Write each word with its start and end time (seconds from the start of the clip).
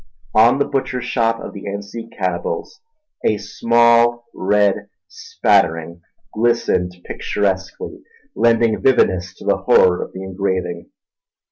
On 0.33 0.57
the 0.57 0.65
butcher's 0.65 1.05
shop 1.05 1.39
of 1.39 1.53
the 1.53 1.65
Anzique 1.67 2.17
cannibals 2.17 2.79
a 3.23 3.37
small 3.37 4.25
red 4.33 4.89
spattering 5.07 6.01
glistened 6.33 6.95
picturesquely, 7.05 8.01
lending 8.33 8.81
vividness 8.81 9.35
to 9.35 9.45
the 9.45 9.57
horror 9.57 10.01
of 10.01 10.11
the 10.13 10.23
engraving. 10.23 10.89